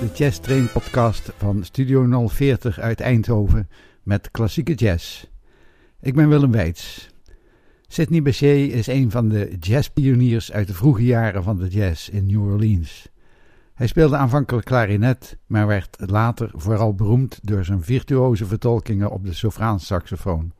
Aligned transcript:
de 0.00 0.10
Jazz 0.14 0.38
Train 0.38 0.72
podcast 0.72 1.32
van 1.36 1.64
Studio 1.64 2.28
040 2.28 2.78
uit 2.78 3.00
Eindhoven 3.00 3.68
met 4.02 4.30
klassieke 4.30 4.74
jazz. 4.74 5.26
Ik 6.00 6.14
ben 6.14 6.28
Willem 6.28 6.50
Weits. 6.50 7.08
Sidney 7.86 8.22
Bechet 8.22 8.72
is 8.72 8.86
een 8.86 9.10
van 9.10 9.28
de 9.28 9.56
jazzpioniers 9.60 10.52
uit 10.52 10.66
de 10.66 10.74
vroege 10.74 11.04
jaren 11.04 11.42
van 11.42 11.56
de 11.56 11.68
jazz 11.68 12.08
in 12.08 12.26
New 12.26 12.42
Orleans. 12.42 13.08
Hij 13.74 13.86
speelde 13.86 14.16
aanvankelijk 14.16 14.66
klarinet, 14.66 15.38
maar 15.46 15.66
werd 15.66 15.96
later 15.98 16.50
vooral 16.54 16.94
beroemd 16.94 17.38
door 17.42 17.64
zijn 17.64 17.82
virtuoze 17.82 18.46
vertolkingen 18.46 19.10
op 19.10 19.24
de 19.24 19.32
sopraansaxofoon. 19.32 20.52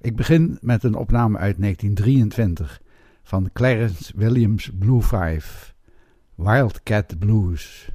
Ik 0.00 0.16
begin 0.16 0.58
met 0.60 0.82
een 0.82 0.94
opname 0.94 1.38
uit 1.38 1.60
1923 1.60 2.80
van 3.22 3.50
Clarence 3.52 4.12
Williams 4.16 4.70
Blue 4.78 5.02
Five, 5.02 5.72
Wildcat 6.34 7.18
Blues. 7.18 7.90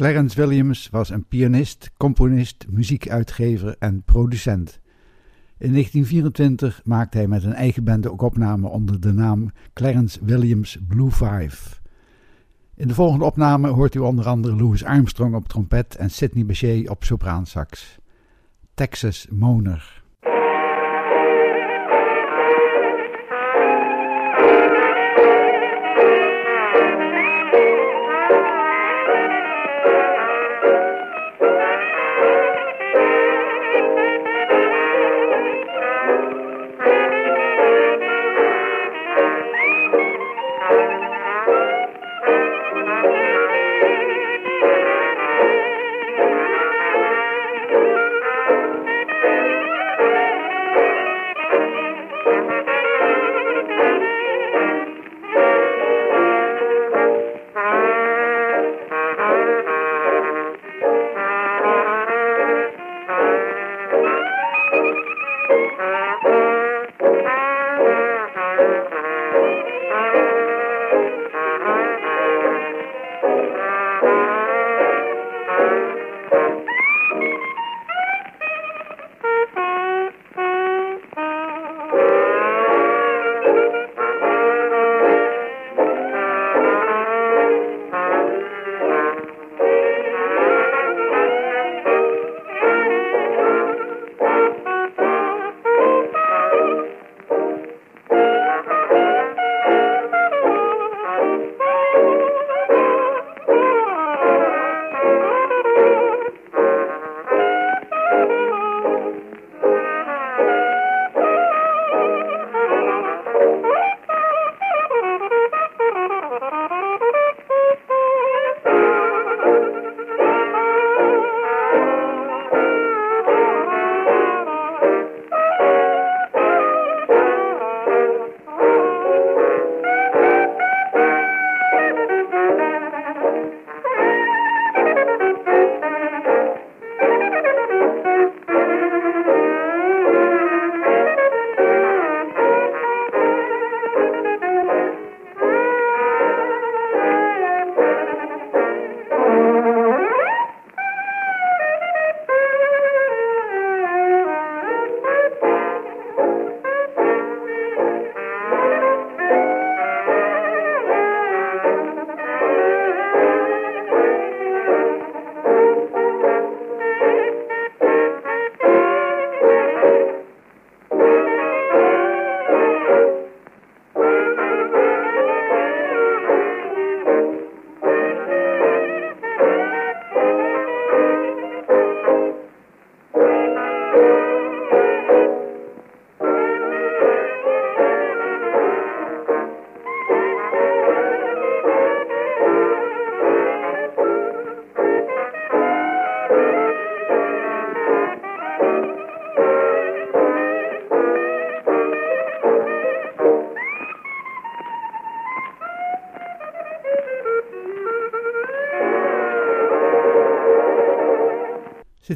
Clarence 0.00 0.36
Williams 0.36 0.88
was 0.90 1.10
een 1.10 1.24
pianist, 1.24 1.90
componist, 1.96 2.66
muziekuitgever 2.70 3.76
en 3.78 4.02
producent. 4.02 4.80
In 5.58 5.72
1924 5.72 6.80
maakte 6.84 7.16
hij 7.16 7.26
met 7.26 7.44
een 7.44 7.54
eigen 7.54 7.84
band 7.84 8.08
ook 8.08 8.22
opnamen 8.22 8.70
onder 8.70 9.00
de 9.00 9.12
naam 9.12 9.50
Clarence 9.72 10.24
Williams 10.24 10.78
Blue 10.88 11.10
Five. 11.10 11.80
In 12.74 12.88
de 12.88 12.94
volgende 12.94 13.24
opname 13.24 13.68
hoort 13.68 13.94
u 13.94 13.98
onder 13.98 14.26
andere 14.26 14.56
Louis 14.56 14.84
Armstrong 14.84 15.34
op 15.34 15.48
trompet 15.48 15.96
en 15.96 16.10
Sidney 16.10 16.46
Bechet 16.46 16.88
op 16.88 17.04
sopraansax. 17.04 17.98
Texas 18.74 19.26
Moner. 19.30 19.99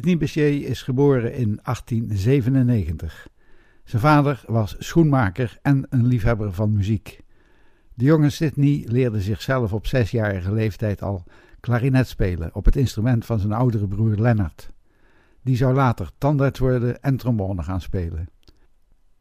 Sidney 0.05 0.27
Bechet 0.27 0.69
is 0.69 0.81
geboren 0.81 1.33
in 1.33 1.59
1897. 1.63 3.27
Zijn 3.83 4.01
vader 4.01 4.43
was 4.47 4.75
schoenmaker 4.79 5.57
en 5.61 5.85
een 5.89 6.05
liefhebber 6.05 6.53
van 6.53 6.73
muziek. 6.73 7.21
De 7.93 8.05
jonge 8.05 8.29
Sidney 8.29 8.83
leerde 8.87 9.21
zichzelf 9.21 9.73
op 9.73 9.87
zesjarige 9.87 10.53
leeftijd 10.53 11.01
al 11.01 11.23
klarinet 11.59 12.07
spelen 12.07 12.55
op 12.55 12.65
het 12.65 12.75
instrument 12.75 13.25
van 13.25 13.39
zijn 13.39 13.51
oudere 13.51 13.87
broer 13.87 14.15
Lennart. 14.15 14.71
Die 15.41 15.55
zou 15.55 15.73
later 15.73 16.09
tandarts 16.17 16.59
worden 16.59 17.01
en 17.01 17.17
trombone 17.17 17.63
gaan 17.63 17.81
spelen. 17.81 18.29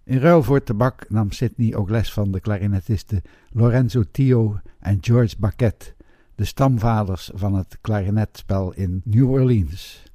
In 0.03 0.19
ruil 0.19 0.43
voor 0.43 0.63
tabak 0.63 1.07
nam 1.09 1.31
Sidney 1.31 1.75
ook 1.75 1.91
les 1.91 2.13
van 2.13 2.33
de 2.33 2.41
klarinetisten 2.41 3.23
Lorenzo 3.51 4.03
Tio 4.11 4.61
en 4.79 4.99
George 5.01 5.37
Baquet, 5.39 5.95
de 6.35 6.45
stamvaders 6.45 7.31
van 7.35 7.55
het 7.55 7.79
klarinetspel 7.81 8.73
in 8.73 9.01
New 9.05 9.31
Orleans. 9.31 10.13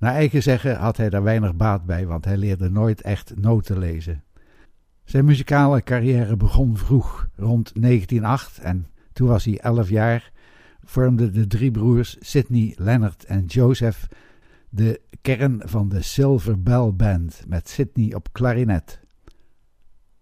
Naar 0.00 0.14
eigen 0.14 0.42
zeggen 0.42 0.76
had 0.76 0.96
hij 0.96 1.10
daar 1.10 1.22
weinig 1.22 1.56
baat 1.56 1.84
bij, 1.84 2.06
want 2.06 2.24
hij 2.24 2.36
leerde 2.36 2.70
nooit 2.70 3.00
echt 3.00 3.32
noten 3.36 3.78
lezen. 3.78 4.24
Zijn 5.04 5.24
muzikale 5.24 5.82
carrière 5.82 6.36
begon 6.36 6.76
vroeg, 6.76 7.28
rond 7.36 7.72
1908, 7.80 8.58
en 8.58 8.86
toen 9.12 9.28
was 9.28 9.44
hij 9.44 9.58
11 9.58 9.88
jaar, 9.88 10.32
vormden 10.84 11.32
de 11.32 11.46
drie 11.46 11.70
broers 11.70 12.16
Sidney, 12.20 12.74
Leonard 12.76 13.24
en 13.24 13.44
Joseph 13.44 14.08
de 14.68 15.00
kern 15.20 15.60
van 15.64 15.88
de 15.88 16.02
Silver 16.02 16.62
Bell 16.62 16.92
Band 16.94 17.44
met 17.46 17.68
Sidney 17.68 18.14
op 18.14 18.32
klarinet. 18.32 19.00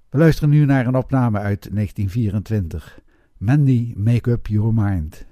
We 0.08 0.18
luisteren 0.18 0.50
nu 0.50 0.64
naar 0.64 0.86
een 0.86 0.96
opname 0.96 1.38
uit 1.38 1.68
1924. 1.74 3.00
Mandy, 3.36 3.94
Make 3.96 4.30
Up 4.30 4.46
Your 4.46 4.74
Mind. 4.74 5.26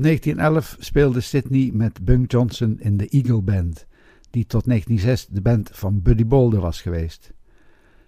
Rond 0.00 0.12
1911 0.12 0.76
speelde 0.78 1.20
Sidney 1.20 1.70
met 1.72 2.04
Bunk 2.04 2.30
Johnson 2.30 2.76
in 2.78 2.96
de 2.96 3.08
Eagle 3.08 3.42
Band, 3.42 3.86
die 4.30 4.46
tot 4.46 4.64
1906 4.64 5.26
de 5.26 5.40
band 5.40 5.70
van 5.72 6.02
Buddy 6.02 6.26
Bolder 6.26 6.60
was 6.60 6.82
geweest. 6.82 7.32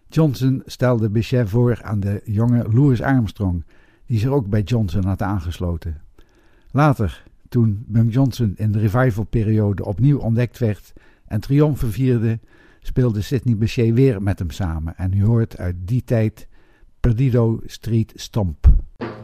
Johnson 0.08 0.62
stelde 0.66 1.10
Bichet 1.10 1.48
voor 1.48 1.82
aan 1.82 2.00
de 2.00 2.20
jonge 2.24 2.68
Louis 2.72 3.02
Armstrong, 3.02 3.64
die 4.06 4.18
zich 4.18 4.28
ook 4.28 4.48
bij 4.48 4.62
Johnson 4.62 5.04
had 5.04 5.22
aangesloten. 5.22 6.00
Later, 6.70 7.24
toen 7.48 7.84
Bunk 7.86 8.12
Johnson 8.12 8.52
in 8.56 8.72
de 8.72 8.78
revivalperiode 8.78 9.84
opnieuw 9.84 10.18
ontdekt 10.18 10.58
werd 10.58 10.92
en 11.26 11.40
triomfen 11.40 11.92
vierde, 11.92 12.38
speelde 12.80 13.20
Sidney 13.20 13.56
Bechet 13.56 13.94
weer 13.94 14.22
met 14.22 14.38
hem 14.38 14.50
samen 14.50 14.96
en 14.96 15.12
u 15.12 15.24
hoort 15.24 15.58
uit 15.58 15.76
die 15.78 16.04
tijd 16.04 16.48
Perdido 17.00 17.60
Street 17.66 18.12
Stomp. 18.14 18.66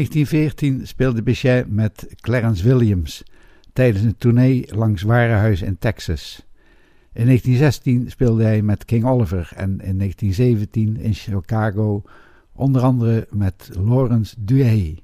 1914 0.00 0.86
speelde 0.86 1.22
Bichet 1.22 1.70
met 1.70 2.14
Clarence 2.20 2.64
Williams 2.64 3.22
tijdens 3.72 4.04
een 4.04 4.16
tournee 4.16 4.66
langs 4.74 5.02
Warenhuis 5.02 5.62
in 5.62 5.78
Texas. 5.78 6.46
In 7.12 7.24
1916 7.26 8.10
speelde 8.10 8.44
hij 8.44 8.62
met 8.62 8.84
King 8.84 9.04
Oliver 9.04 9.52
en 9.56 9.70
in 9.70 9.98
1917 9.98 10.96
in 10.96 11.14
Chicago 11.14 12.02
onder 12.52 12.82
andere 12.82 13.26
met 13.30 13.70
Lawrence 13.72 14.34
Duhay. 14.38 14.98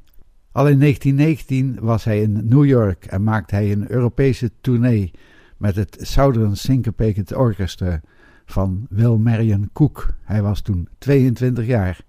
Al 0.53 0.69
in 0.69 0.79
1919 0.79 1.79
was 1.81 2.05
hij 2.05 2.23
in 2.23 2.49
New 2.49 2.65
York 2.65 3.05
en 3.05 3.23
maakte 3.23 3.55
hij 3.55 3.73
een 3.73 3.91
Europese 3.91 4.51
tournee 4.61 5.11
met 5.57 5.77
het 5.77 5.99
Southern 6.01 6.57
Syncopated 6.57 7.35
Orchestra 7.35 8.01
van 8.45 8.87
Will 8.91 9.17
Marion 9.17 9.71
Cook. 9.73 10.15
Hij 10.23 10.43
was 10.43 10.61
toen 10.61 10.89
22 10.99 11.67
jaar. 11.67 12.05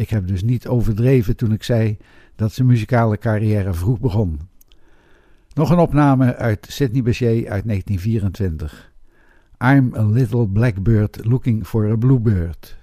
Ik 0.00 0.10
heb 0.10 0.26
dus 0.26 0.42
niet 0.42 0.66
overdreven 0.66 1.36
toen 1.36 1.52
ik 1.52 1.62
zei 1.62 1.96
dat 2.36 2.52
zijn 2.52 2.66
muzikale 2.66 3.18
carrière 3.18 3.74
vroeg 3.74 4.00
begon. 4.00 4.40
Nog 5.54 5.70
een 5.70 5.78
opname 5.78 6.36
uit 6.36 6.66
Sidney 6.70 7.02
Bechet 7.02 7.46
uit 7.46 7.64
1924. 7.66 8.92
I'm 9.64 9.94
a 9.96 10.04
little 10.04 10.48
blackbird 10.48 11.24
looking 11.24 11.66
for 11.66 11.90
a 11.90 11.96
bluebird. 11.96 12.76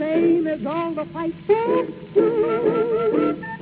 same 0.00 0.46
as 0.46 0.60
all 0.66 0.94
the 0.94 1.04
white 1.04 1.34
folks 1.46 1.92
do. 2.14 3.59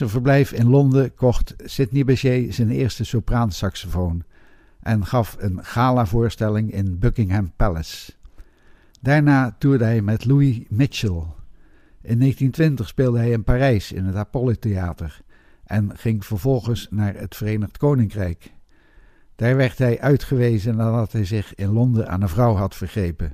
Zijn 0.00 0.12
verblijf 0.12 0.52
in 0.52 0.68
Londen 0.68 1.14
kocht 1.14 1.54
Sidney 1.64 2.04
Bechet 2.04 2.54
zijn 2.54 2.70
eerste 2.70 3.04
sopraansaxofoon 3.04 4.22
en 4.80 5.06
gaf 5.06 5.36
een 5.38 5.64
gala-voorstelling 5.64 6.72
in 6.72 6.98
Buckingham 6.98 7.52
Palace. 7.56 8.12
Daarna 9.00 9.56
toerde 9.58 9.84
hij 9.84 10.02
met 10.02 10.24
Louis 10.24 10.60
Mitchell. 10.68 11.22
In 12.02 12.18
1920 12.18 12.88
speelde 12.88 13.18
hij 13.18 13.30
in 13.30 13.44
Parijs 13.44 13.92
in 13.92 14.04
het 14.04 14.16
Apollo 14.16 14.52
Theater 14.52 15.20
en 15.64 15.90
ging 15.96 16.24
vervolgens 16.24 16.86
naar 16.90 17.14
het 17.14 17.36
Verenigd 17.36 17.76
Koninkrijk. 17.76 18.52
Daar 19.36 19.56
werd 19.56 19.78
hij 19.78 20.00
uitgewezen 20.00 20.76
nadat 20.76 21.12
hij 21.12 21.24
zich 21.24 21.54
in 21.54 21.72
Londen 21.72 22.08
aan 22.08 22.22
een 22.22 22.28
vrouw 22.28 22.54
had 22.54 22.74
vergrepen. 22.74 23.32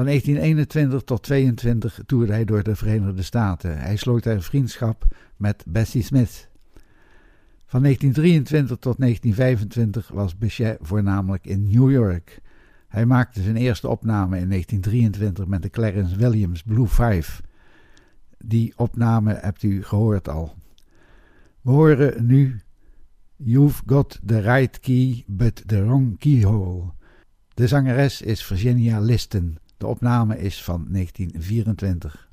Van 0.00 0.08
1921 0.08 1.02
tot 1.02 1.22
22 1.22 2.00
toerde 2.06 2.32
hij 2.32 2.44
door 2.44 2.62
de 2.62 2.76
Verenigde 2.76 3.22
Staten. 3.22 3.78
Hij 3.78 3.96
sloot 3.96 4.22
daar 4.22 4.42
vriendschap 4.42 5.04
met 5.36 5.64
Bessie 5.66 6.02
Smith. 6.02 6.48
Van 7.66 7.82
1923 7.82 8.76
tot 8.76 8.98
1925 8.98 10.08
was 10.08 10.38
Bechet 10.38 10.78
voornamelijk 10.80 11.46
in 11.46 11.68
New 11.68 11.90
York. 11.90 12.40
Hij 12.88 13.06
maakte 13.06 13.42
zijn 13.42 13.56
eerste 13.56 13.88
opname 13.88 14.38
in 14.38 14.48
1923 14.48 15.46
met 15.46 15.62
de 15.62 15.70
Clarence 15.70 16.16
Williams 16.16 16.62
Blue 16.62 16.86
Five. 16.86 17.42
Die 18.38 18.72
opname 18.76 19.34
hebt 19.34 19.62
u 19.62 19.82
gehoord 19.82 20.28
al. 20.28 20.54
We 21.60 21.70
horen 21.70 22.26
nu 22.26 22.60
You've 23.36 23.82
got 23.86 24.20
the 24.26 24.40
right 24.40 24.80
key, 24.80 25.24
but 25.26 25.62
the 25.66 25.84
wrong 25.84 26.18
keyhole. 26.18 26.92
De 27.54 27.66
zangeres 27.66 28.22
is 28.22 28.44
Virginia 28.44 29.00
Liston. 29.00 29.58
De 29.80 29.86
opname 29.86 30.38
is 30.38 30.62
van 30.62 30.86
1924. 30.90 32.29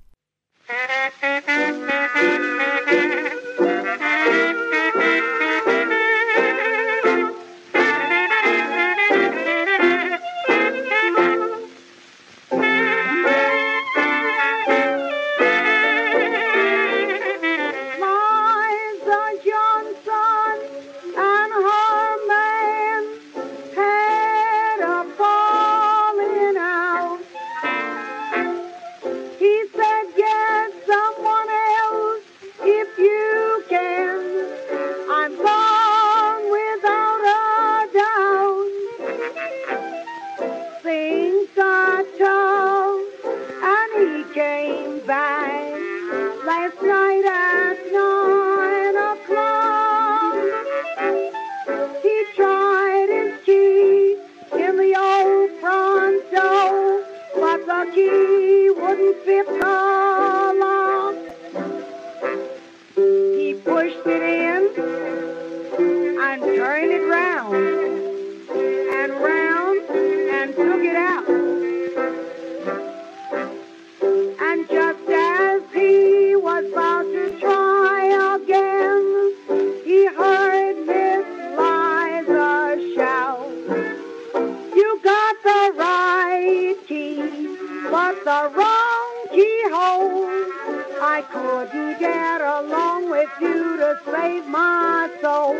I 91.17 91.21
couldn't 91.23 91.97
get 91.97 92.41
along 92.41 93.09
with 93.09 93.31
you 93.41 93.77
to 93.77 93.99
save 94.05 94.45
my 94.45 95.09
soul. 95.19 95.55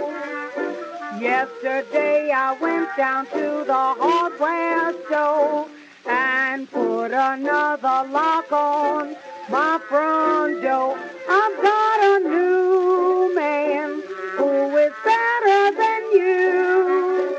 Yesterday 1.19 2.29
I 2.29 2.55
went 2.61 2.95
down 2.95 3.25
to 3.25 3.63
the 3.65 3.73
hardware 3.73 4.93
store 5.07 5.67
and 6.05 6.69
put 6.69 7.07
another 7.11 8.07
lock 8.11 8.51
on 8.51 9.15
my 9.49 9.79
front 9.89 10.61
door. 10.61 10.95
I've 11.27 11.61
got 11.63 11.99
a 12.03 12.19
new 12.29 13.33
man 13.33 14.03
who 14.37 14.77
is 14.77 14.93
better 15.03 15.71
than 15.75 16.01
you. 16.19 17.35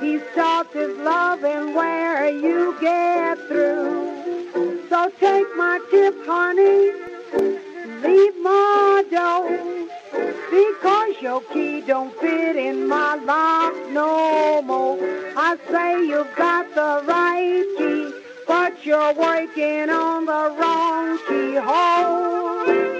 He 0.00 0.18
starts 0.32 0.74
his 0.74 0.98
loving 0.98 1.72
where 1.72 2.28
you 2.28 2.76
get 2.80 3.38
through. 3.46 4.88
So 4.88 5.12
take 5.20 5.46
my 5.56 5.78
tip, 5.92 6.16
honey 6.26 7.07
leave 8.02 8.36
my 8.42 9.04
door 9.10 9.48
because 10.50 11.20
your 11.20 11.40
key 11.52 11.80
don't 11.80 12.14
fit 12.20 12.56
in 12.56 12.86
my 12.88 13.16
lock 13.16 13.74
no 13.90 14.62
more. 14.62 14.98
I 15.36 15.56
say 15.70 16.06
you've 16.06 16.34
got 16.36 16.74
the 16.74 17.02
right 17.06 17.64
key, 17.76 18.12
but 18.46 18.84
you're 18.84 19.14
working 19.14 19.90
on 19.90 20.26
the 20.26 20.56
wrong 20.58 21.18
keyhole. 21.28 22.97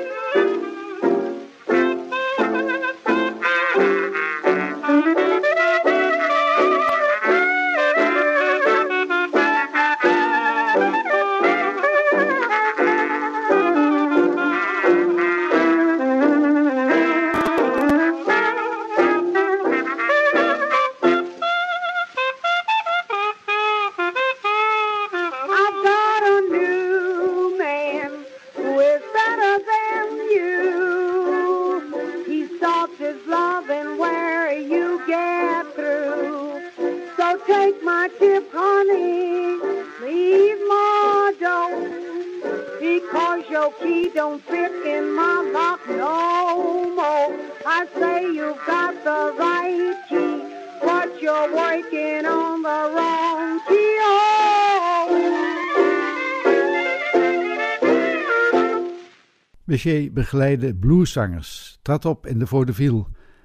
Bechet 59.65 60.15
begeleidde 60.15 60.75
blueszangers, 60.75 61.79
trad 61.83 62.05
op 62.05 62.27
in 62.27 62.39
de 62.39 62.47
vaudeville 62.47 63.05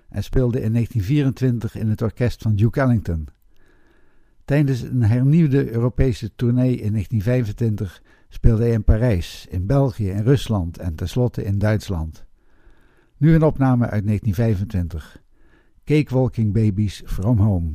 en 0.09 0.23
speelde 0.23 0.61
in 0.61 0.73
1924 0.73 1.75
in 1.75 1.89
het 1.89 2.01
orkest 2.01 2.41
van 2.41 2.55
Duke 2.55 2.81
Ellington. 2.81 3.27
Tijdens 4.45 4.81
een 4.81 5.03
hernieuwde 5.03 5.71
Europese 5.71 6.35
tournee 6.35 6.75
in 6.75 6.91
1925 6.91 8.01
speelde 8.33 8.63
hij 8.63 8.71
in 8.71 8.83
Parijs, 8.83 9.47
in 9.49 9.65
België, 9.65 10.09
in 10.09 10.23
Rusland 10.23 10.77
en 10.77 10.95
tenslotte 10.95 11.43
in 11.43 11.57
Duitsland. 11.57 12.25
Nu 13.17 13.35
een 13.35 13.43
opname 13.43 13.89
uit 13.89 14.05
1925. 14.05 15.21
Cakewalking 15.85 16.53
Babies 16.53 17.03
from 17.05 17.37
Home. 17.37 17.71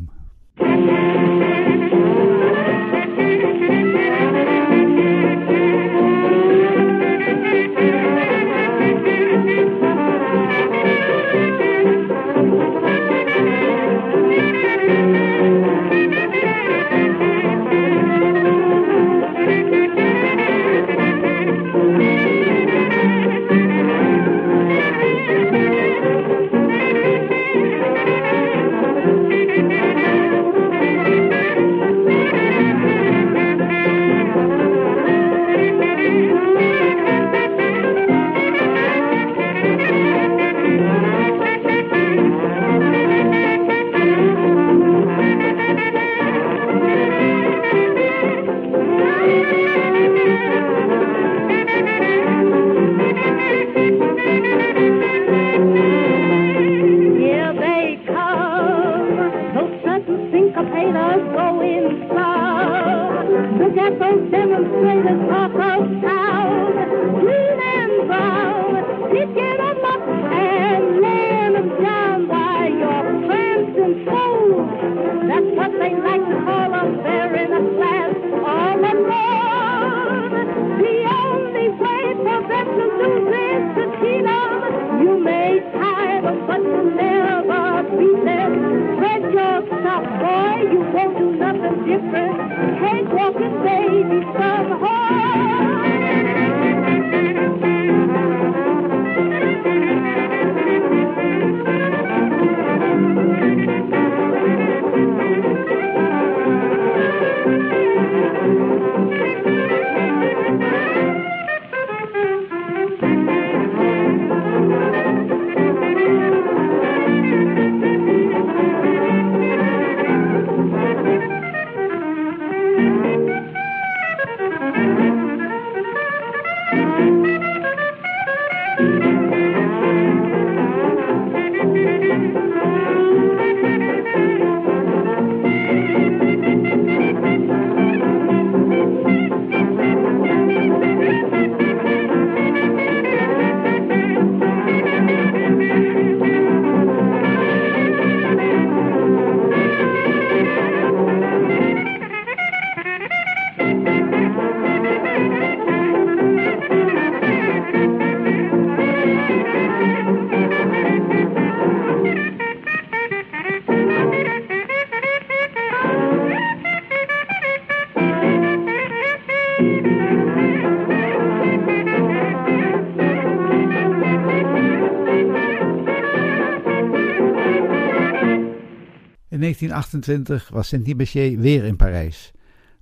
1928 179.59 180.49
was 180.49 180.69
Sint 180.69 180.97
Bechet 180.97 181.41
weer 181.41 181.65
in 181.65 181.77
Parijs, 181.77 182.33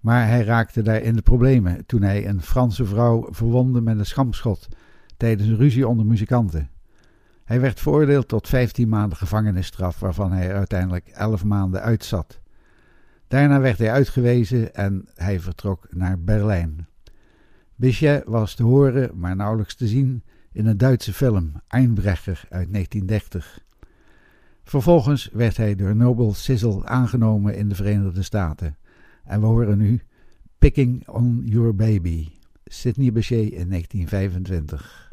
maar 0.00 0.28
hij 0.28 0.44
raakte 0.44 0.82
daar 0.82 1.02
in 1.02 1.14
de 1.16 1.22
problemen 1.22 1.86
toen 1.86 2.02
hij 2.02 2.28
een 2.28 2.42
Franse 2.42 2.84
vrouw 2.84 3.28
verwondde 3.30 3.80
met 3.80 3.98
een 3.98 4.06
schampschot 4.06 4.68
tijdens 5.16 5.48
een 5.48 5.56
ruzie 5.56 5.88
onder 5.88 6.06
muzikanten. 6.06 6.70
Hij 7.44 7.60
werd 7.60 7.80
veroordeeld 7.80 8.28
tot 8.28 8.48
15 8.48 8.88
maanden 8.88 9.18
gevangenisstraf, 9.18 9.98
waarvan 9.98 10.32
hij 10.32 10.54
uiteindelijk 10.54 11.08
11 11.08 11.44
maanden 11.44 11.82
uitzat. 11.82 12.40
Daarna 13.28 13.60
werd 13.60 13.78
hij 13.78 13.90
uitgewezen 13.90 14.74
en 14.74 15.08
hij 15.14 15.40
vertrok 15.40 15.86
naar 15.90 16.20
Berlijn. 16.20 16.86
Bechet 17.74 18.24
was 18.24 18.54
te 18.54 18.62
horen, 18.62 19.18
maar 19.18 19.36
nauwelijks 19.36 19.74
te 19.74 19.86
zien, 19.86 20.22
in 20.52 20.66
een 20.66 20.78
Duitse 20.78 21.12
film, 21.12 21.52
Einbrecher 21.68 22.44
uit 22.48 22.72
1930. 22.72 23.64
Vervolgens 24.68 25.31
werd 25.33 25.57
hij 25.57 25.74
door 25.74 25.96
Noble 25.96 26.35
Sizzle 26.35 26.87
aangenomen 26.87 27.57
in 27.57 27.68
de 27.68 27.74
Verenigde 27.74 28.22
Staten. 28.22 28.76
En 29.24 29.40
we 29.40 29.46
horen 29.46 29.79
nu 29.79 30.00
Picking 30.59 31.09
on 31.09 31.42
Your 31.44 31.74
Baby, 31.74 32.29
Sidney 32.64 33.12
Bechet 33.12 33.52
in 33.52 33.68
1925. 33.68 35.05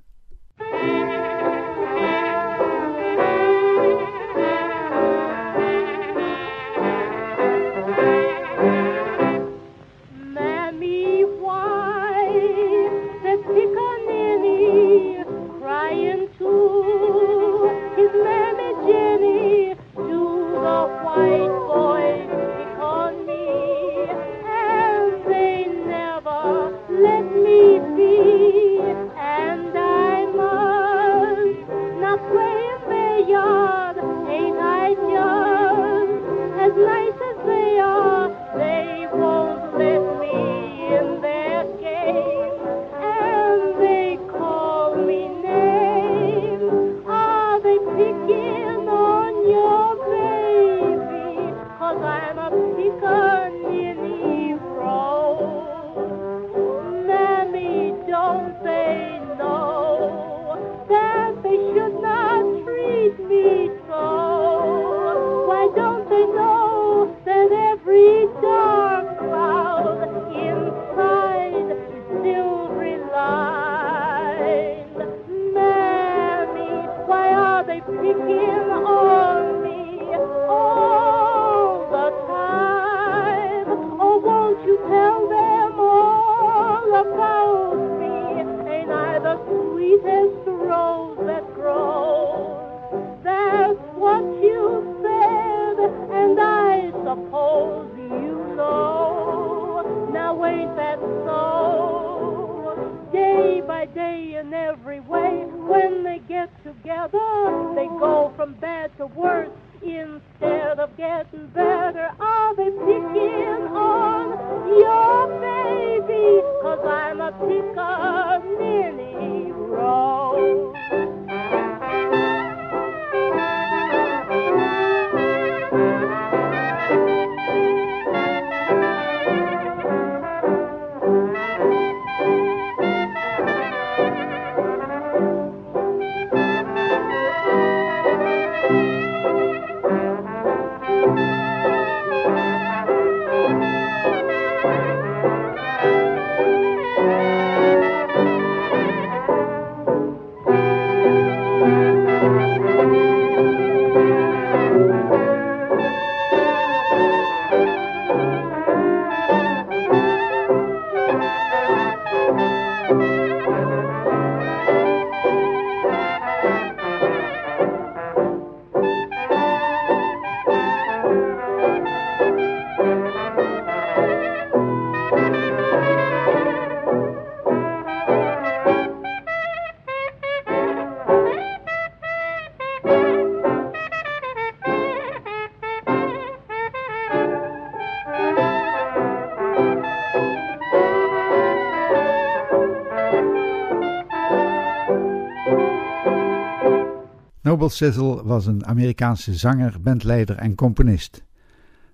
Sizzle 197.69 198.23
was 198.23 198.45
een 198.45 198.65
Amerikaanse 198.65 199.33
zanger, 199.33 199.81
bandleider 199.81 200.35
en 200.35 200.55
componist. 200.55 201.23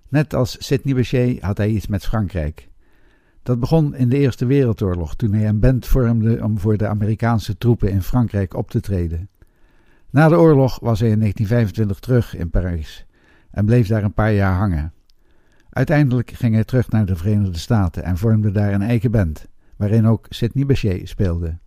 Net 0.08 0.34
als 0.34 0.56
Sidney 0.66 0.94
Bechet 0.94 1.40
had 1.40 1.56
hij 1.56 1.68
iets 1.68 1.86
met 1.86 2.06
Frankrijk. 2.06 2.68
Dat 3.42 3.60
begon 3.60 3.94
in 3.94 4.08
de 4.08 4.18
Eerste 4.18 4.46
Wereldoorlog 4.46 5.16
toen 5.16 5.32
hij 5.32 5.48
een 5.48 5.60
band 5.60 5.86
vormde 5.86 6.44
om 6.44 6.58
voor 6.58 6.76
de 6.76 6.86
Amerikaanse 6.86 7.58
troepen 7.58 7.90
in 7.90 8.02
Frankrijk 8.02 8.54
op 8.54 8.70
te 8.70 8.80
treden. 8.80 9.28
Na 10.10 10.28
de 10.28 10.38
oorlog 10.38 10.78
was 10.80 11.00
hij 11.00 11.10
in 11.10 11.18
1925 11.18 12.00
terug 12.00 12.36
in 12.36 12.50
Parijs 12.50 13.06
en 13.50 13.66
bleef 13.66 13.86
daar 13.86 14.04
een 14.04 14.14
paar 14.14 14.32
jaar 14.32 14.56
hangen. 14.56 14.92
Uiteindelijk 15.70 16.30
ging 16.30 16.54
hij 16.54 16.64
terug 16.64 16.90
naar 16.90 17.06
de 17.06 17.16
Verenigde 17.16 17.58
Staten 17.58 18.04
en 18.04 18.16
vormde 18.16 18.50
daar 18.50 18.72
een 18.72 18.82
eigen 18.82 19.10
band, 19.10 19.46
waarin 19.76 20.06
ook 20.06 20.26
Sidney 20.28 20.66
Bechet 20.66 21.08
speelde. 21.08 21.58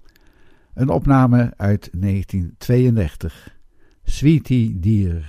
Een 0.73 0.89
opname 0.89 1.53
uit 1.57 1.89
1932. 1.91 3.61
Sweetie 4.05 4.73
Dier. 4.73 5.23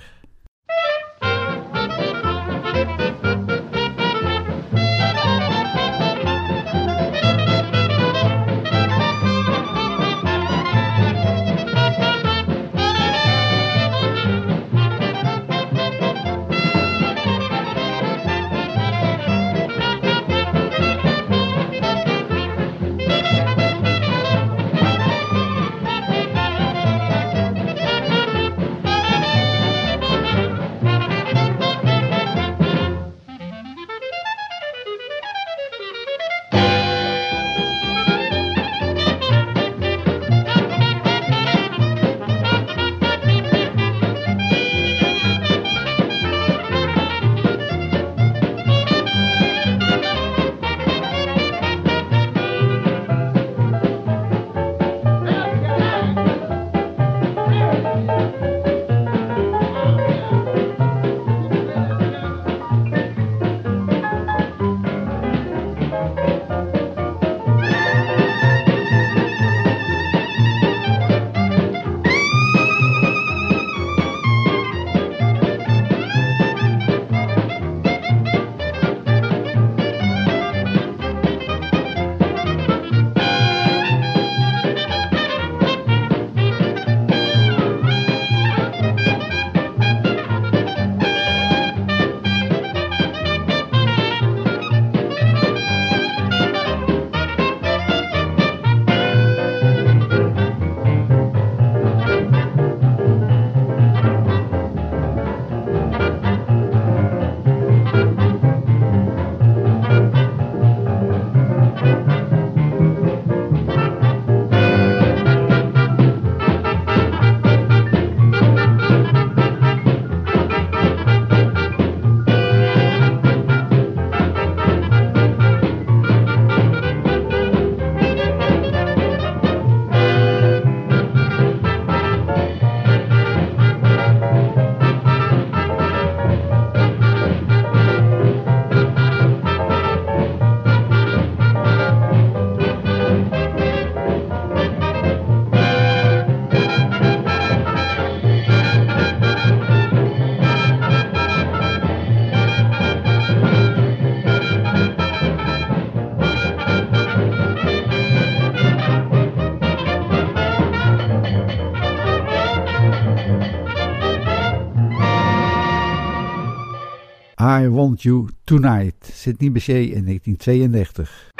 You 168.05 168.29
Tonight, 168.45 169.03
Sydney 169.03 169.49
Bechet 169.49 169.89
in 169.89 170.05
1932. 170.05 171.34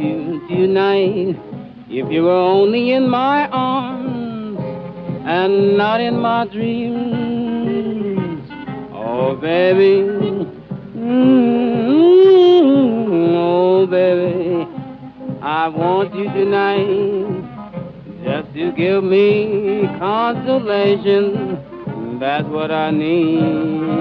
you 0.00 0.40
tonight 0.48 1.36
if 1.88 2.10
you 2.10 2.22
were 2.24 2.32
only 2.32 2.92
in 2.92 3.08
my 3.08 3.48
arms 3.48 4.58
and 5.26 5.76
not 5.76 6.00
in 6.00 6.18
my 6.18 6.46
dreams. 6.46 7.30
Oh, 8.92 9.36
baby. 9.36 10.06
Mm-hmm. 10.96 11.90
Oh, 13.36 13.86
baby. 13.86 14.66
I 15.42 15.68
want 15.68 16.14
you 16.14 16.24
tonight 16.24 17.50
just 18.24 18.54
to 18.54 18.72
give 18.72 19.04
me 19.04 19.88
consolation. 19.98 21.58
That's 22.18 22.46
what 22.48 22.70
I 22.70 22.90
need. 22.90 24.00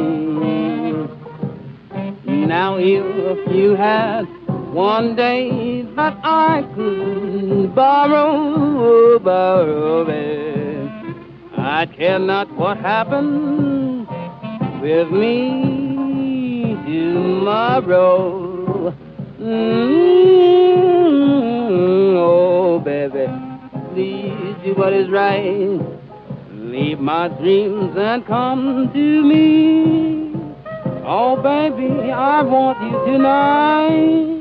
Now, 2.48 2.78
if 2.78 3.54
you 3.54 3.76
had 3.76 4.26
one 4.74 5.16
day 5.16 5.79
that 6.00 6.16
I 6.24 6.64
could 6.76 7.76
borrow, 7.76 8.32
oh, 8.88 9.20
borrow 9.20 10.08
it. 10.08 10.90
I 11.58 11.86
care 11.88 12.20
not 12.20 12.50
what 12.56 12.78
happens 12.78 14.08
with 14.82 15.12
me 15.12 16.78
tomorrow. 16.86 18.94
Mm-hmm. 19.42 20.56
Oh, 22.18 22.80
baby, 22.80 23.28
please 23.92 24.56
do 24.64 24.74
what 24.76 24.94
is 24.94 25.10
right. 25.10 25.82
Leave 26.54 27.00
my 27.00 27.28
dreams 27.28 27.98
and 27.98 28.26
come 28.26 28.90
to 28.94 29.24
me. 29.32 30.34
Oh, 31.04 31.36
baby, 31.36 32.10
I 32.10 32.42
want 32.42 32.82
you 32.84 32.92
tonight. 33.12 34.39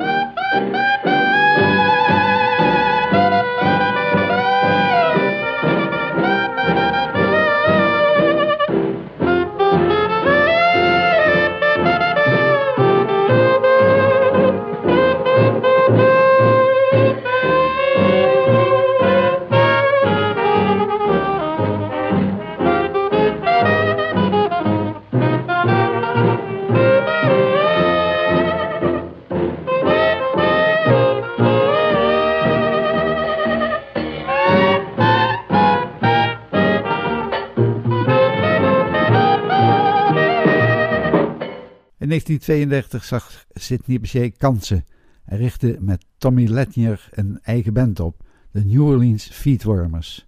1932 42.26 43.04
zag 43.04 43.44
Sidney 43.54 44.00
Bechet 44.00 44.36
kansen. 44.36 44.84
en 45.24 45.36
richtte 45.36 45.76
met 45.80 46.04
Tommy 46.18 46.46
Letnier 46.46 47.08
een 47.10 47.38
eigen 47.42 47.72
band 47.72 48.00
op, 48.00 48.22
de 48.50 48.64
New 48.64 48.86
Orleans 48.86 49.24
Feetwormers. 49.32 50.26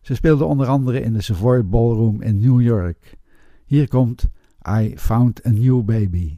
Ze 0.00 0.14
speelden 0.14 0.46
onder 0.46 0.66
andere 0.66 1.00
in 1.00 1.12
de 1.12 1.22
Savoy 1.22 1.64
Ballroom 1.64 2.22
in 2.22 2.40
New 2.40 2.60
York. 2.60 3.16
Hier 3.64 3.88
komt 3.88 4.28
I 4.68 4.92
Found 4.96 5.46
a 5.46 5.50
New 5.50 5.82
Baby. 5.82 6.36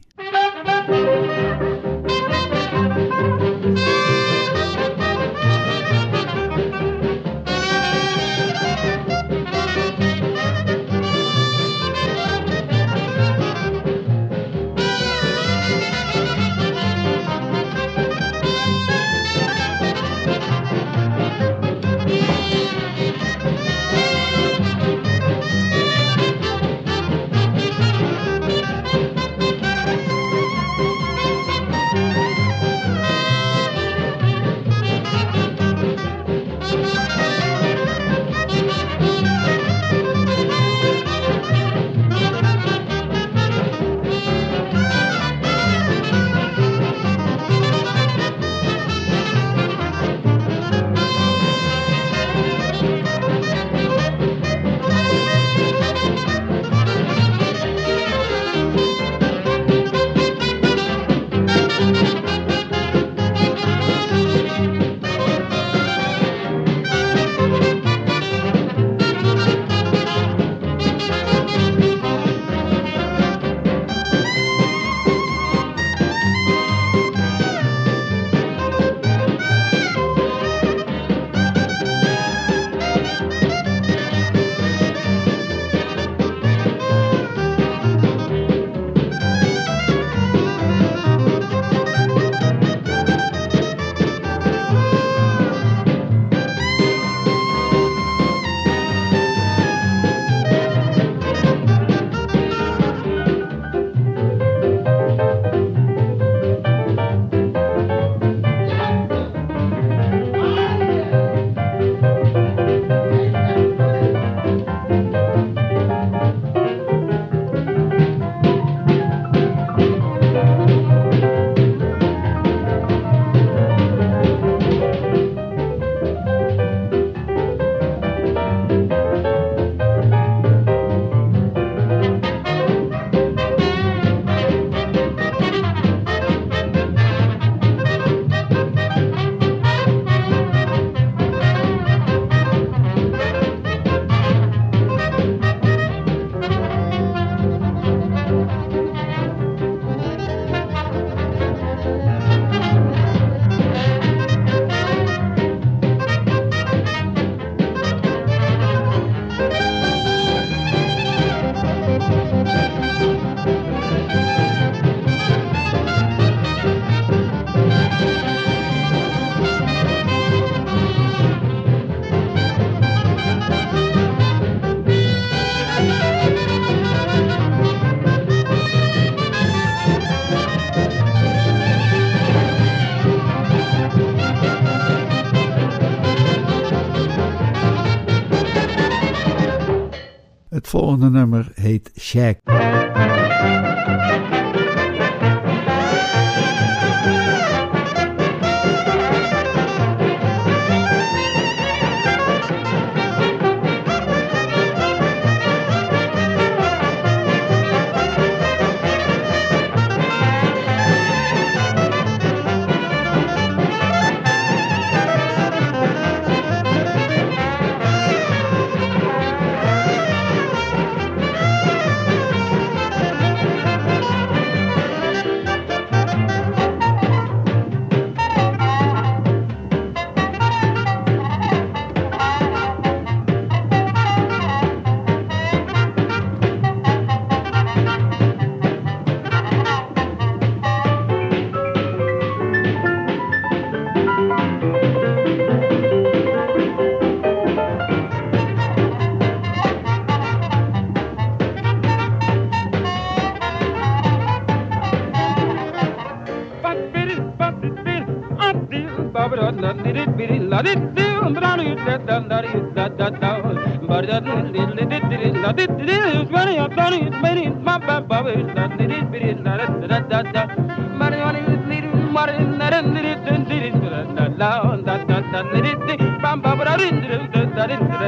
Volgende 190.87 191.19
nummer 191.19 191.51
heet 191.55 191.91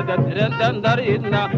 da 0.10 0.16
tren 0.30 0.52
dan 0.60 0.82
darina 0.82 1.49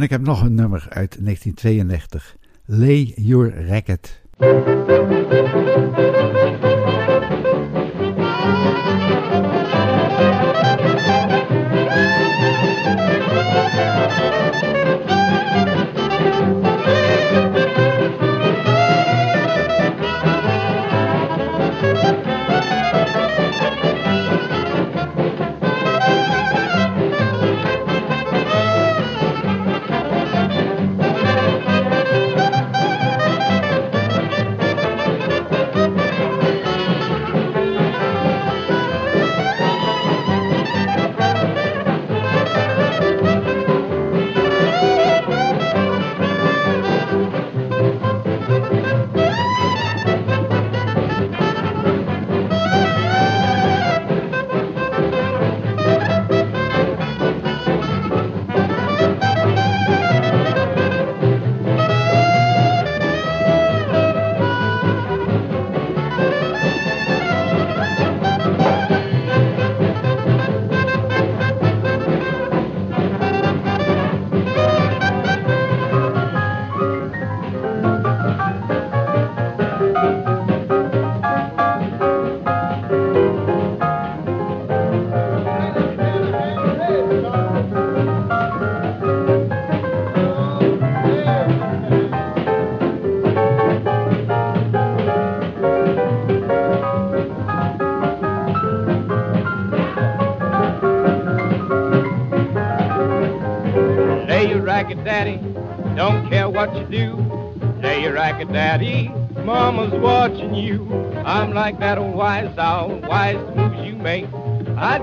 En 0.00 0.06
ik 0.06 0.12
heb 0.12 0.20
nog 0.20 0.42
een 0.42 0.54
nummer 0.54 0.86
uit 0.88 1.16
1992. 1.24 2.36
Lay 2.64 3.12
Your 3.16 3.66
Racket. 3.66 4.20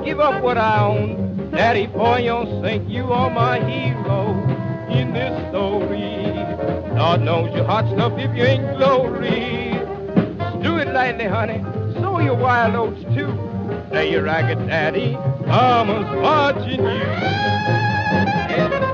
Give 0.08 0.22
up 0.22 0.41
what 0.41 0.58
I 0.58 0.86
own, 0.86 1.51
Daddy, 1.51 1.88
for 1.88 2.18
your 2.18 2.45
sake. 2.64 2.82
You 2.88 3.12
are 3.12 3.30
my 3.30 3.60
hero 3.60 4.41
in 4.89 5.12
this 5.12 5.34
story. 5.49 6.24
Lord 6.95 7.24
knows 7.24 7.53
your 7.53 7.66
hot 7.66 7.86
stuff 7.93 8.14
if 8.16 8.34
you 8.34 8.43
ain't 8.43 8.78
glory. 8.78 9.72
Do 10.64 10.78
it 10.78 10.93
lightly, 10.93 11.26
honey. 11.26 11.62
Sow 11.95 12.20
your 12.20 12.38
wild 12.38 12.76
oats 12.76 13.03
too. 13.14 13.34
Say 13.91 14.14
your 14.14 14.24
ragged 14.24 14.66
daddy, 14.70 15.18
mama's 15.45 16.10
watching 16.22 16.82
you. 16.82 18.87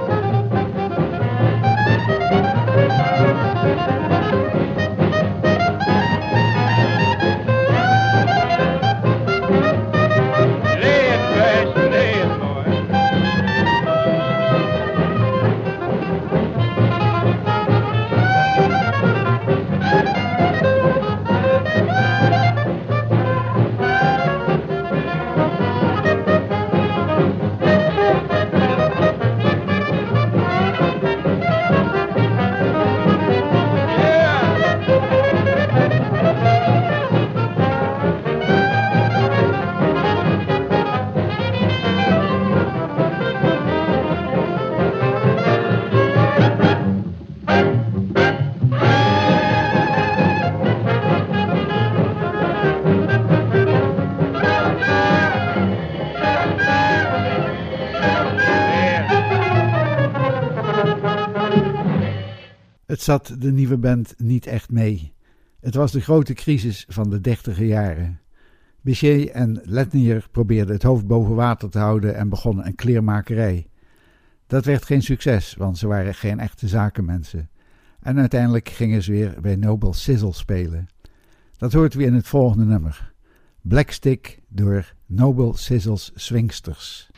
Zat 63.03 63.35
de 63.39 63.51
nieuwe 63.51 63.77
band 63.77 64.13
niet 64.17 64.45
echt 64.45 64.69
mee. 64.69 65.13
Het 65.59 65.75
was 65.75 65.91
de 65.91 66.01
grote 66.01 66.33
crisis 66.33 66.85
van 66.87 67.09
de 67.09 67.21
dertiger 67.21 67.65
jaren. 67.65 68.19
Bichet 68.81 69.29
en 69.29 69.61
Letnier 69.63 70.27
probeerden 70.31 70.73
het 70.73 70.83
hoofd 70.83 71.07
boven 71.07 71.35
water 71.35 71.69
te 71.69 71.79
houden 71.79 72.15
en 72.15 72.29
begonnen 72.29 72.65
een 72.65 72.75
kleermakerij. 72.75 73.67
Dat 74.47 74.65
werd 74.65 74.85
geen 74.85 75.01
succes, 75.01 75.55
want 75.55 75.77
ze 75.77 75.87
waren 75.87 76.13
geen 76.13 76.39
echte 76.39 76.67
zakenmensen. 76.67 77.49
En 77.99 78.19
uiteindelijk 78.19 78.69
gingen 78.69 79.03
ze 79.03 79.11
weer 79.11 79.35
bij 79.41 79.55
Noble 79.55 79.93
Sizzle 79.93 80.33
spelen. 80.33 80.87
Dat 81.57 81.73
hoort 81.73 81.93
weer 81.93 82.07
in 82.07 82.13
het 82.13 82.27
volgende 82.27 82.65
nummer. 82.65 83.13
Blackstick 83.61 84.41
door 84.47 84.93
Noble 85.05 85.57
Sizzles 85.57 86.11
Swingsters. 86.15 87.09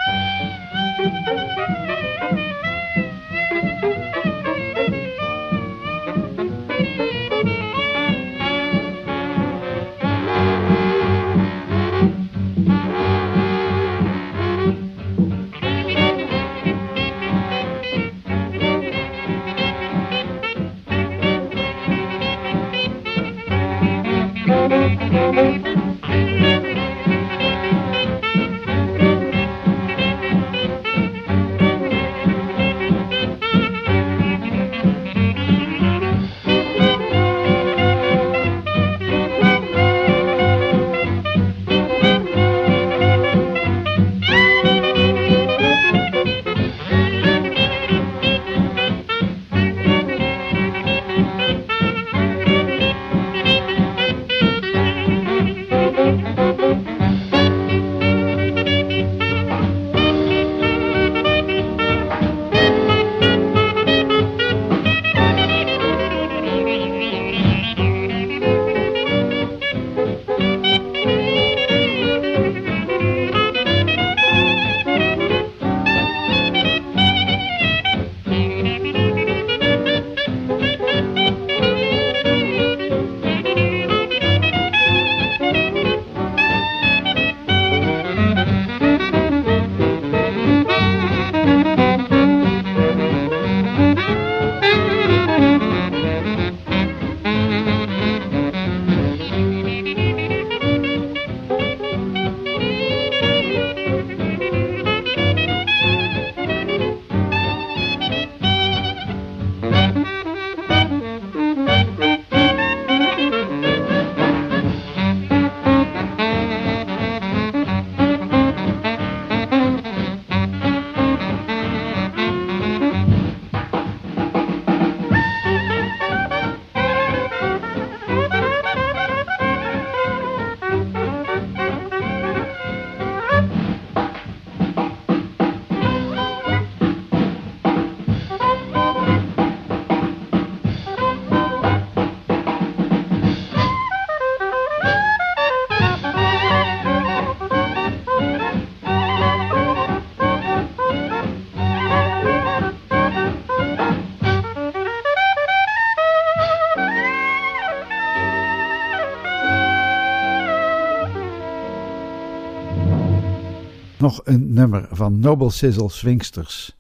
Nummer 164.66 164.88
van 164.91 165.20
Noble 165.20 165.51
Sizzle 165.51 165.89
Swingsters. 165.89 166.72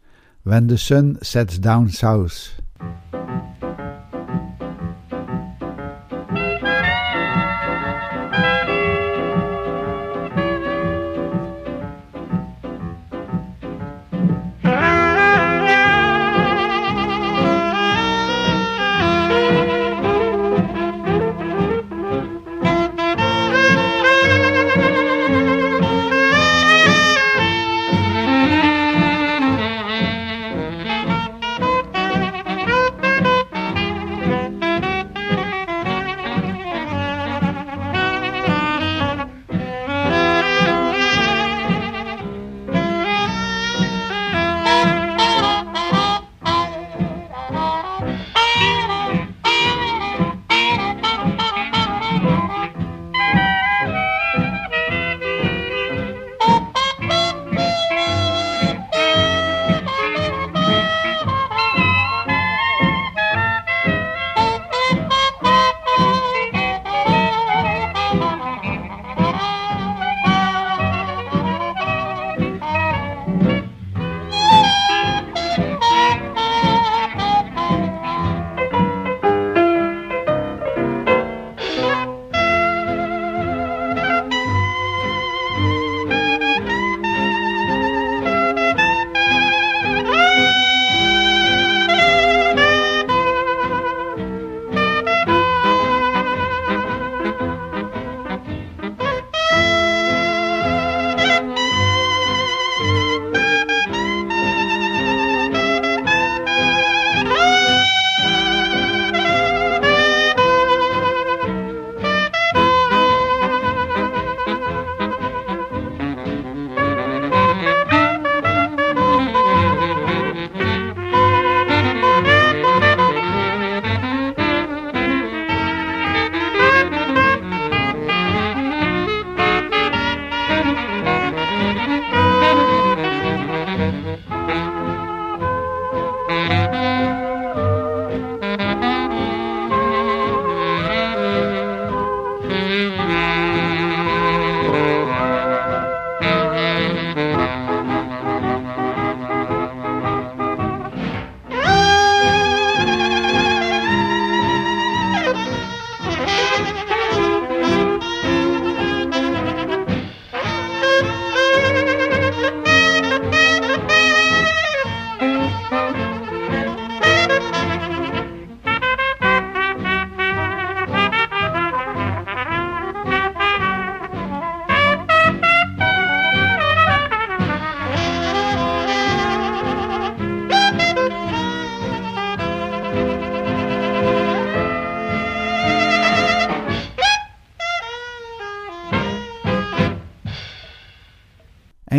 When 0.43 0.67
the 0.67 0.77
Sun 0.77 1.17
Sets 1.21 1.59
Down 1.59 1.89
South. 1.89 2.64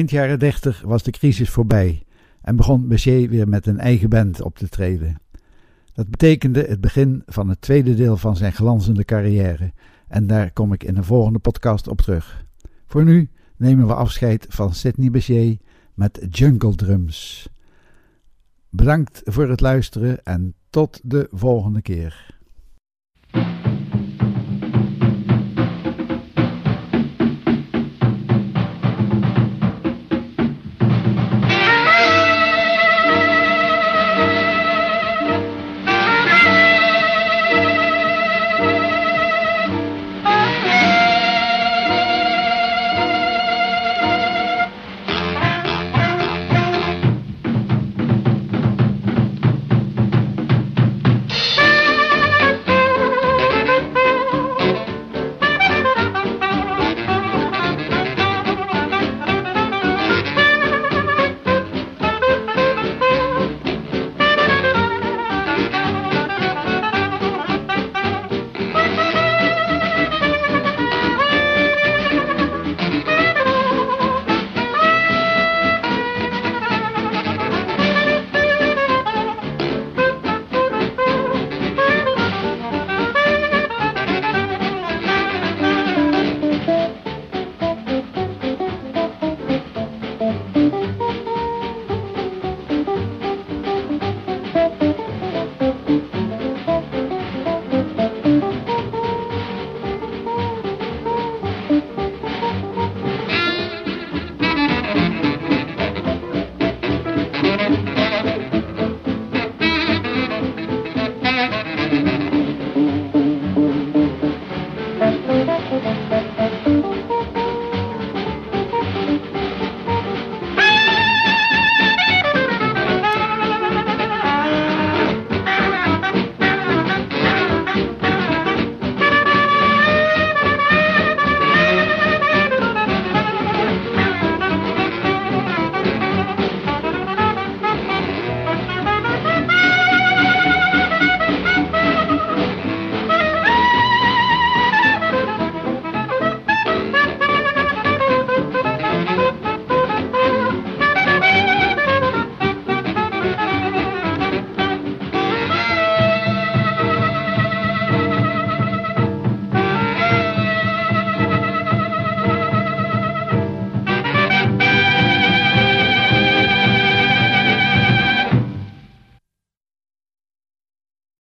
Eind 0.07 0.19
jaren 0.19 0.39
30 0.39 0.83
was 0.83 1.03
de 1.03 1.11
crisis 1.11 1.51
voorbij 1.51 2.03
en 2.41 2.57
begon 2.57 2.89
Bessier 2.89 3.29
weer 3.29 3.49
met 3.49 3.67
een 3.67 3.79
eigen 3.79 4.09
band 4.09 4.41
op 4.43 4.57
te 4.57 4.69
treden. 4.69 5.21
Dat 5.93 6.11
betekende 6.11 6.65
het 6.69 6.81
begin 6.81 7.23
van 7.27 7.49
het 7.49 7.61
tweede 7.61 7.95
deel 7.95 8.17
van 8.17 8.37
zijn 8.37 8.53
glanzende 8.53 9.05
carrière 9.05 9.73
en 10.09 10.27
daar 10.27 10.53
kom 10.53 10.73
ik 10.73 10.85
in 10.85 10.97
een 10.97 11.05
volgende 11.05 11.39
podcast 11.39 11.89
op 11.89 12.01
terug. 12.01 12.45
Voor 12.87 13.05
nu 13.05 13.31
nemen 13.57 13.87
we 13.87 13.95
afscheid 13.95 14.47
van 14.49 14.75
Sidney 14.75 15.11
Bessier 15.11 15.57
met 15.95 16.27
Jungle 16.31 16.75
Drums. 16.75 17.49
Bedankt 18.71 19.21
voor 19.25 19.49
het 19.49 19.61
luisteren 19.61 20.25
en 20.25 20.55
tot 20.71 21.01
de 21.03 21.29
volgende 21.31 21.83
keer. 21.83 22.36